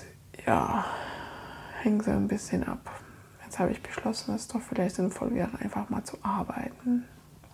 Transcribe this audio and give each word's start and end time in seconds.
ja, 0.46 0.86
hängen 1.82 2.02
so 2.02 2.12
ein 2.12 2.28
bisschen 2.28 2.64
ab. 2.64 2.90
Jetzt 3.44 3.60
habe 3.60 3.72
ich 3.72 3.82
beschlossen, 3.82 4.32
dass 4.32 4.42
es 4.42 4.48
doch 4.48 4.62
vielleicht 4.62 4.96
sinnvoll 4.96 5.34
wäre, 5.34 5.58
einfach 5.60 5.90
mal 5.90 6.04
zu 6.04 6.18
arbeiten. 6.24 7.06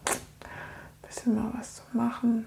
Ein 0.06 1.08
bisschen 1.08 1.36
mal 1.36 1.52
was 1.58 1.76
zu 1.76 1.84
machen. 1.94 2.46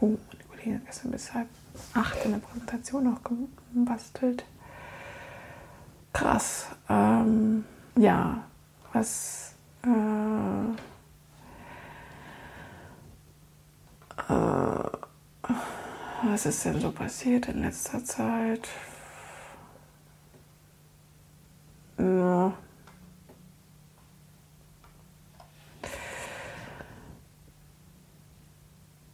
Oh, 0.00 0.06
meine 0.06 0.44
Kollegin 0.48 0.74
hat 0.76 0.86
gestern 0.86 1.10
bis 1.10 1.34
halb 1.34 1.48
acht 1.94 2.24
in 2.24 2.32
der 2.32 2.38
Präsentation 2.38 3.04
noch 3.04 3.20
gebastelt. 3.74 4.44
Krass. 6.12 6.66
Ähm, 6.88 7.64
ja, 7.96 8.47
was, 8.92 9.54
äh, 9.84 9.88
äh, 14.32 14.90
was 16.24 16.46
ist 16.46 16.64
denn 16.64 16.80
so 16.80 16.90
passiert 16.90 17.48
in 17.48 17.62
letzter 17.62 18.04
Zeit? 18.04 18.68
Ja. 21.98 22.52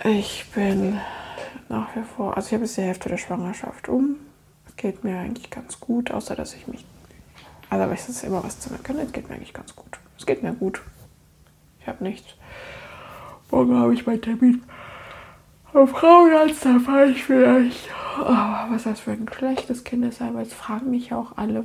Ich 0.04 0.50
bin 0.50 1.00
nach 1.68 1.96
wie 1.96 2.02
vor, 2.02 2.36
also 2.36 2.48
ich 2.48 2.52
habe 2.52 2.64
jetzt 2.64 2.76
die 2.76 2.82
Hälfte 2.82 3.08
der 3.08 3.16
Schwangerschaft 3.16 3.88
um. 3.88 4.16
Es 4.66 4.76
geht 4.76 5.02
mir 5.02 5.18
eigentlich 5.18 5.50
ganz 5.50 5.80
gut, 5.80 6.10
außer 6.10 6.36
dass 6.36 6.54
ich 6.54 6.66
mich 6.66 6.84
also, 7.70 7.84
aber 7.84 7.92
es 7.92 8.08
ist 8.08 8.24
immer 8.24 8.42
was 8.44 8.60
zu 8.60 8.72
meckern. 8.72 8.98
Es 8.98 9.12
geht 9.12 9.28
mir 9.28 9.36
eigentlich 9.36 9.54
ganz 9.54 9.74
gut. 9.74 9.98
Es 10.18 10.26
geht 10.26 10.42
mir 10.42 10.52
gut. 10.52 10.80
Ich 11.80 11.86
habe 11.86 12.02
nichts. 12.02 12.34
Morgen 13.50 13.78
habe 13.78 13.94
ich 13.94 14.06
meinen 14.06 14.22
Termin 14.22 14.62
am 15.72 15.88
Frauenarzt. 15.88 16.64
Da 16.64 16.78
fahre 16.78 17.06
ich 17.06 17.24
vielleicht. 17.24 17.88
Oh, 18.20 18.70
was 18.70 18.84
das 18.84 19.00
für 19.00 19.12
ein 19.12 19.28
schlechtes 19.32 19.84
Kind 19.84 20.04
ist. 20.04 20.22
Aber 20.22 20.40
jetzt 20.40 20.54
fragen 20.54 20.90
mich 20.90 21.12
auch 21.12 21.36
alle. 21.36 21.64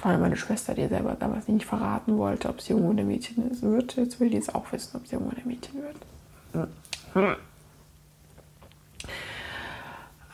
Vor 0.00 0.10
allem 0.10 0.20
meine 0.20 0.36
Schwester, 0.36 0.74
die 0.74 0.86
selber 0.86 1.16
damals 1.18 1.48
nicht 1.48 1.64
verraten 1.64 2.18
wollte, 2.18 2.48
ob 2.48 2.60
sie 2.60 2.72
Junge 2.72 2.90
oder 2.90 3.04
Mädchen 3.04 3.50
wird. 3.62 3.96
Jetzt 3.96 4.20
will 4.20 4.28
die 4.28 4.36
es 4.36 4.54
auch 4.54 4.70
wissen, 4.72 4.96
ob 4.96 5.06
sie 5.06 5.16
Junge 5.16 5.28
oder 5.28 5.44
Mädchen 5.44 5.80
wird. 5.82 6.68
Hm. 7.14 7.36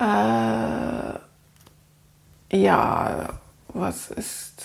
Äh, 0.00 1.18
ja, 2.56 3.28
was 3.74 4.10
ist 4.10 4.64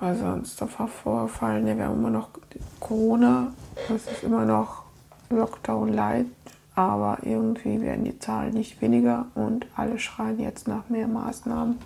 sonst 0.00 0.60
davor 0.60 0.88
vorfallen? 0.88 1.66
Ja, 1.66 1.76
wir 1.76 1.86
haben 1.86 1.98
immer 1.98 2.10
noch 2.10 2.30
Corona, 2.78 3.52
es 3.94 4.06
ist 4.06 4.22
immer 4.22 4.44
noch 4.44 4.84
Lockdown 5.28 5.92
light, 5.92 6.26
aber 6.74 7.18
irgendwie 7.22 7.80
werden 7.80 8.04
die 8.04 8.18
Zahlen 8.18 8.54
nicht 8.54 8.80
weniger 8.80 9.26
und 9.34 9.66
alle 9.76 9.98
schreien 9.98 10.38
jetzt 10.38 10.68
nach 10.68 10.88
mehr 10.88 11.08
Maßnahmen. 11.08 11.78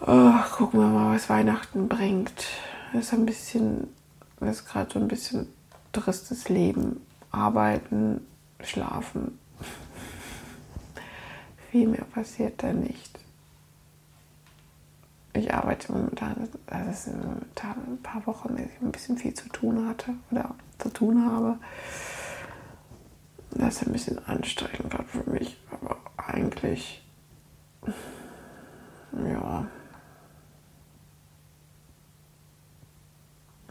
Oh, 0.00 0.32
gucken 0.56 0.80
wir 0.80 0.88
mal, 0.88 1.14
was 1.14 1.28
Weihnachten 1.28 1.86
bringt. 1.86 2.46
Das 2.92 3.04
ist 3.04 3.12
ein 3.12 3.26
bisschen, 3.26 3.88
das 4.40 4.60
ist 4.60 4.66
gerade 4.66 4.90
so 4.90 4.98
ein 4.98 5.08
bisschen 5.08 5.46
tristes 5.92 6.48
Leben. 6.48 7.06
Arbeiten, 7.30 8.26
schlafen. 8.62 9.38
Viel 11.70 11.86
mehr 11.86 12.04
passiert 12.12 12.62
da 12.62 12.72
nicht 12.72 13.20
ich 15.32 15.54
arbeite 15.54 15.92
momentan, 15.92 16.48
sind 16.92 17.24
momentan 17.24 17.76
ein 17.86 18.02
paar 18.02 18.26
Wochen, 18.26 18.56
dass 18.56 18.66
ich 18.66 18.80
ein 18.82 18.92
bisschen 18.92 19.16
viel 19.18 19.34
zu 19.34 19.48
tun 19.48 19.88
hatte 19.88 20.14
oder 20.30 20.54
zu 20.78 20.88
tun 20.88 21.24
habe. 21.24 21.58
Das 23.52 23.76
ist 23.76 23.86
ein 23.86 23.92
bisschen 23.92 24.24
anstrengend 24.26 24.90
gerade 24.90 25.04
für 25.04 25.30
mich, 25.30 25.56
aber 25.70 25.96
eigentlich, 26.16 27.04
ja. 29.12 29.66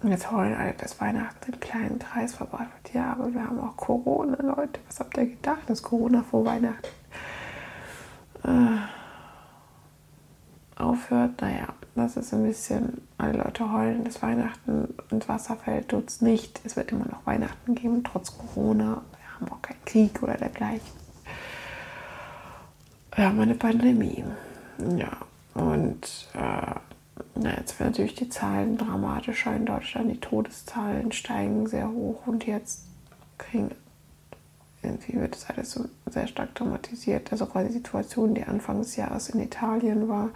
Jetzt 0.04 0.32
heulen 0.32 0.56
alle, 0.56 0.74
dass 0.74 1.02
Weihnachten 1.02 1.52
im 1.52 1.60
kleinen 1.60 2.00
Kreis 2.00 2.34
verbracht 2.34 2.70
wird. 2.84 2.94
Ja, 2.94 3.12
aber 3.12 3.34
wir 3.34 3.44
haben 3.44 3.60
auch 3.60 3.76
Corona, 3.76 4.38
Leute. 4.42 4.80
Was 4.88 5.02
habt 5.02 5.18
ihr 5.18 5.28
gedacht, 5.28 5.70
dass 5.70 5.84
Corona 5.84 6.24
vor 6.24 6.46
Weihnachten? 6.46 6.88
Äh, 8.44 8.78
aufhört, 10.80 11.42
naja, 11.42 11.68
das 11.96 12.18
ist 12.18 12.34
ein 12.34 12.44
bisschen, 12.44 13.02
alle 13.18 13.38
Leute 13.38 13.72
heulen, 13.72 14.04
dass 14.04 14.22
Weihnachten 14.22 14.94
ins 15.12 15.28
Wasser 15.28 15.56
fällt, 15.58 15.90
tut 15.90 16.10
es 16.10 16.22
nicht. 16.22 16.62
Es 16.64 16.76
wird 16.76 16.92
immer 16.92 17.06
noch 17.06 17.26
Weihnachten 17.26 17.76
geben, 17.76 18.04
trotz 18.04 18.38
Corona. 18.38 19.02
Wir 19.12 19.36
haben 19.36 19.52
auch 19.52 19.62
keinen 19.62 19.84
Krieg 19.86 20.24
oder 20.24 20.36
dergleichen. 20.36 21.00
Wir 23.16 23.26
haben 23.26 23.40
eine 23.40 23.56
Pandemie. 23.56 24.24
Ja, 24.98 25.12
und 25.56 26.30
äh, 26.34 26.76
na, 27.36 27.58
jetzt 27.58 27.80
werden 27.80 27.92
natürlich 27.92 28.16
die 28.16 28.30
Zahlen 28.30 28.78
dramatischer 28.78 29.56
in 29.56 29.66
Deutschland. 29.66 30.12
Die 30.12 30.20
Todeszahlen 30.20 31.12
steigen 31.12 31.68
sehr 31.68 31.90
hoch 31.90 32.28
und 32.28 32.46
jetzt 32.46 32.86
kriegen 33.38 33.72
irgendwie 34.82 35.20
wird 35.20 35.36
das 35.36 35.50
alles 35.50 35.72
so 35.72 35.86
sehr 36.06 36.28
stark 36.28 36.56
dramatisiert. 36.56 37.32
Also 37.32 37.46
quasi 37.46 37.68
die 37.68 37.74
Situation, 37.74 38.34
die 38.34 38.44
Anfang 38.44 38.80
des 38.80 38.96
Jahres 38.96 39.30
in 39.30 39.42
Italien 39.42 40.08
war, 40.08 40.30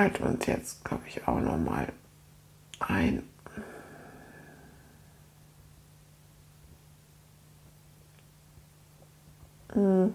halten 0.00 0.22
uns 0.22 0.46
jetzt, 0.46 0.84
glaube 0.84 1.02
ich, 1.06 1.28
auch 1.28 1.40
noch 1.40 1.58
mal 1.58 1.92
ein. 2.80 3.22
Hm. 9.72 10.14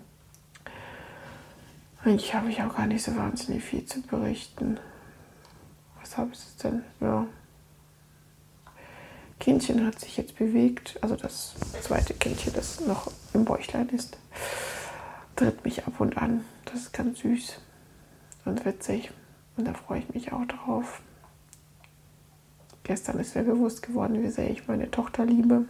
Eigentlich 2.03 2.33
habe 2.33 2.49
ich 2.49 2.61
auch 2.61 2.75
gar 2.75 2.87
nicht 2.87 3.03
so 3.03 3.15
wahnsinnig 3.15 3.63
viel 3.63 3.85
zu 3.85 4.01
berichten. 4.01 4.79
Was 6.01 6.17
habe 6.17 6.31
ich 6.33 6.57
denn? 6.61 6.83
Ja. 6.99 7.27
Kindchen 9.39 9.85
hat 9.85 9.99
sich 9.99 10.17
jetzt 10.17 10.37
bewegt, 10.37 10.97
also 11.01 11.15
das 11.15 11.55
zweite 11.81 12.13
Kindchen, 12.15 12.53
das 12.53 12.79
noch 12.79 13.11
im 13.33 13.45
Bäuchlein 13.45 13.89
ist, 13.89 14.17
tritt 15.35 15.63
mich 15.63 15.85
ab 15.85 15.99
und 15.99 16.17
an. 16.17 16.43
Das 16.65 16.75
ist 16.75 16.93
ganz 16.93 17.19
süß 17.19 17.59
und 18.45 18.65
witzig. 18.65 19.11
Und 19.57 19.65
da 19.65 19.73
freue 19.73 19.99
ich 19.99 20.13
mich 20.13 20.33
auch 20.33 20.45
drauf. 20.45 21.01
Gestern 22.83 23.19
ist 23.19 23.35
mir 23.35 23.43
bewusst 23.43 23.81
geworden, 23.81 24.21
wie 24.21 24.29
sehr 24.29 24.49
ich 24.49 24.67
meine 24.67 24.91
Tochter 24.91 25.25
liebe. 25.25 25.65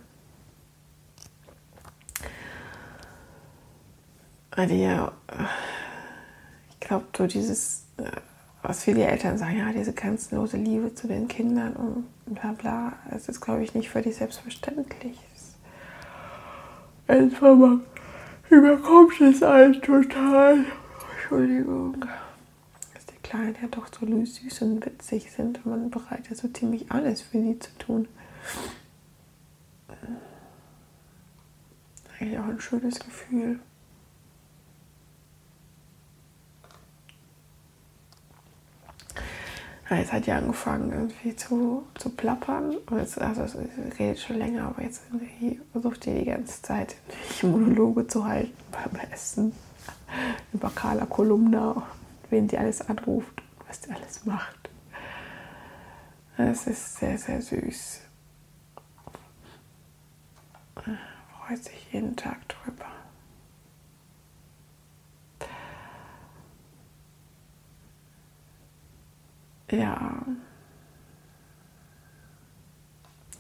Also 4.52 4.74
ja, 4.74 5.12
ich 6.70 6.80
glaube, 6.80 7.06
so 7.16 7.28
dieses, 7.28 7.86
was 8.62 8.84
viele 8.84 9.06
Eltern 9.06 9.38
sagen, 9.38 9.58
ja, 9.58 9.72
diese 9.72 9.94
grenzenlose 9.94 10.58
Liebe 10.58 10.94
zu 10.96 11.08
den 11.08 11.28
Kindern 11.28 11.74
und 11.74 12.06
bla 12.26 12.54
bla, 12.54 12.94
es 13.12 13.28
ist, 13.28 13.42
glaube 13.42 13.64
ich, 13.64 13.76
nicht 13.76 13.90
völlig 13.90 14.16
selbstverständlich. 14.16 15.20
Es 17.08 17.32
überkommt 18.50 19.22
es 19.22 19.44
einen 19.44 19.82
total. 19.82 20.66
Entschuldigung. 21.18 22.06
Kleinen 23.36 23.56
ja 23.62 23.68
doch 23.68 23.88
so 23.88 24.06
süß 24.06 24.62
und 24.62 24.86
witzig 24.86 25.30
sind 25.30 25.66
und 25.66 25.72
man 25.72 25.90
bereit 25.90 26.32
ist 26.32 26.42
so 26.42 26.48
ziemlich 26.48 26.90
alles 26.90 27.22
für 27.22 27.42
sie 27.42 27.60
zu 27.60 27.78
tun. 27.78 28.08
Eigentlich 32.18 32.40
auch 32.40 32.46
ein 32.46 32.62
schönes 32.62 32.98
Gefühl. 32.98 33.60
Jetzt 39.90 40.14
hat 40.14 40.26
ja 40.26 40.38
angefangen 40.38 40.92
irgendwie 40.92 41.36
zu, 41.36 41.84
zu 41.96 42.10
plappern. 42.10 42.78
Und 42.90 42.98
jetzt, 42.98 43.20
also 43.20 43.44
es 43.44 43.56
redet 44.00 44.20
schon 44.20 44.38
länger, 44.38 44.70
aber 44.70 44.82
jetzt 44.82 45.04
versucht 45.74 46.08
ihr 46.08 46.20
die 46.20 46.26
ganze 46.26 46.62
Zeit 46.62 46.96
Monologe 47.42 48.08
zu 48.08 48.26
halten 48.26 48.54
beim 48.72 49.00
Essen 49.12 49.52
über 50.54 50.72
Carla 50.74 51.06
Kolumna 51.06 51.84
wen 52.30 52.50
sie 52.50 52.58
alles 52.58 52.82
anruft, 52.82 53.42
was 53.68 53.82
der 53.82 53.96
alles 53.96 54.26
macht. 54.26 54.70
Es 56.38 56.68
ist 56.68 56.98
sehr, 56.98 57.18
sehr 57.18 57.42
süß. 57.42 58.02
Freut 60.76 61.64
sich 61.64 61.94
jeden 61.94 62.16
Tag 62.16 62.38
drüber. 62.50 62.86
Ja, 69.72 70.26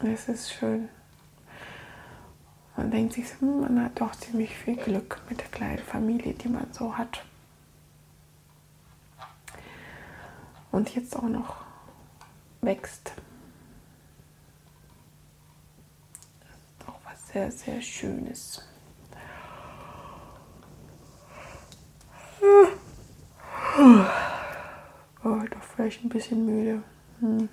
es 0.04 0.28
ist 0.28 0.52
schön. 0.54 0.90
Man 2.78 2.92
denkt 2.92 3.14
sich, 3.14 3.26
hm, 3.40 3.62
man 3.62 3.84
hat 3.84 4.00
doch 4.02 4.16
ziemlich 4.16 4.56
viel 4.58 4.76
Glück 4.76 5.22
mit 5.30 5.40
der 5.40 5.48
kleinen 5.48 5.80
Familie, 5.80 6.34
die 6.34 6.50
man 6.50 6.72
so 6.74 6.98
hat. 6.98 7.24
Und 10.75 10.94
jetzt 10.94 11.16
auch 11.16 11.30
noch 11.30 11.56
wächst. 12.60 13.13
Das 16.42 16.50
ist 16.50 16.89
auch 16.89 17.00
was 17.06 17.27
sehr, 17.30 17.50
sehr 17.50 17.81
Schönes. 17.81 18.62
Oh, 25.24 25.42
doch 25.50 25.63
vielleicht 25.63 26.04
ein 26.04 26.10
bisschen 26.10 26.45
müde. 26.45 26.83
Hm. 27.21 27.48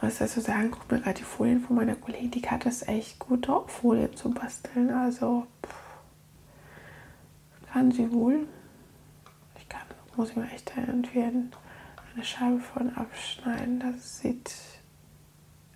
was 0.00 0.18
dazu 0.18 0.40
sagen, 0.40 0.70
guck 0.70 0.90
mir 0.90 1.00
gerade 1.00 1.18
die 1.18 1.24
Folien 1.24 1.60
von 1.60 1.76
meiner 1.76 1.94
Kollegin, 1.94 2.30
die 2.30 2.42
hat 2.42 2.66
das 2.66 2.86
echt 2.88 3.18
gut 3.18 3.46
drauf, 3.46 3.70
Folien 3.70 4.16
zu 4.16 4.30
basteln. 4.30 4.90
Also 4.90 5.46
kann 7.72 7.90
sie 7.92 8.12
wohl. 8.12 8.46
Ich 9.58 9.68
kann, 9.68 9.82
muss 10.16 10.30
ich 10.30 10.36
mir 10.36 10.50
echt 10.50 10.72
irgendwie 10.76 11.22
eine 11.22 11.50
Scheibe 12.24 12.60
von 12.60 12.94
abschneiden. 12.96 13.80
Das 13.80 14.18
sieht 14.18 14.52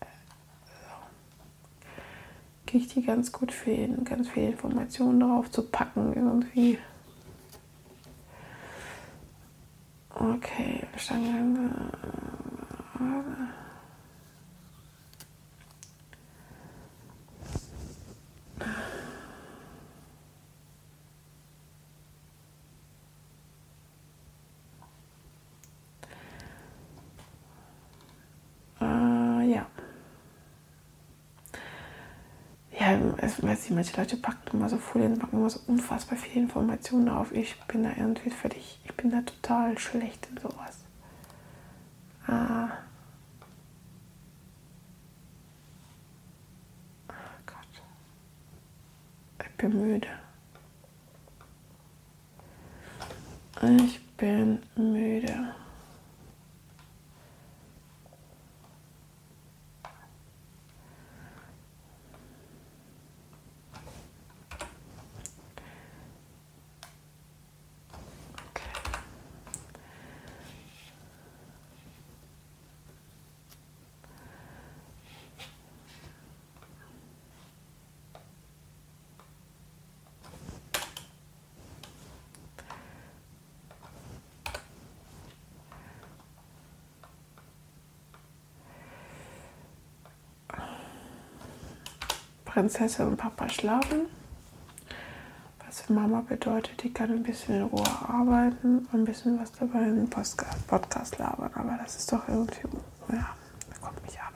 äh, 0.01 0.07
ich 2.77 2.89
die 2.89 3.03
ganz 3.03 3.31
gut 3.31 3.53
für 3.53 3.71
ihn, 3.71 4.05
ganz 4.05 4.29
viele 4.29 4.49
Informationen 4.49 5.21
drauf 5.21 5.51
zu 5.51 5.63
packen 5.63 6.13
irgendwie. 6.15 6.79
Okay, 10.11 10.83
Stangen. 10.97 11.91
Es, 33.19 33.43
weiß 33.43 33.67
ich, 33.67 33.71
manche 33.71 33.97
Leute 33.97 34.17
packen 34.17 34.57
immer 34.57 34.69
so 34.69 34.79
Folien, 34.79 35.19
packen 35.19 35.37
immer 35.39 35.51
so 35.51 35.61
unfassbar 35.67 36.19
viele 36.19 36.43
Informationen 36.43 37.09
auf. 37.09 37.33
Ich 37.33 37.61
bin 37.63 37.85
da 37.85 37.91
irgendwie 37.97 38.31
völlig, 38.31 38.81
ich 38.85 38.95
bin 38.95 39.11
da 39.11 39.23
total 39.23 39.79
schlecht 39.79 40.29
in 40.31 40.39
sowas. 40.39 40.79
Ah. 42.27 42.69
Oh 47.09 47.13
Gott. 47.47 47.83
Ich 49.41 49.57
bin 49.57 49.81
müde. 49.81 50.09
Ich 53.63 54.07
bin 54.17 54.63
müde. 54.77 55.55
Prinzessin 92.55 93.09
und 93.09 93.17
Papa 93.17 93.49
schlafen. 93.49 94.03
Was 95.67 95.81
für 95.81 95.93
Mama 95.93 96.21
bedeutet, 96.21 96.85
die 96.85 96.93
kann 96.93 97.11
ein 97.11 97.25
bisschen 97.25 97.57
in 97.57 97.63
Ruhe 97.65 97.83
arbeiten, 98.07 98.87
ein 98.93 99.05
bisschen 99.05 99.41
was 99.41 99.51
dabei 99.51 99.83
in 99.83 100.07
den 100.07 100.09
Podcast 100.09 101.19
labern. 101.19 101.51
Aber 101.53 101.77
das 101.83 101.97
ist 101.97 102.13
doch 102.13 102.29
irgendwie, 102.29 102.61
ja, 103.11 103.27
da 103.71 103.79
kommt 103.81 104.01
mich 104.05 104.21
ab. 104.21 104.34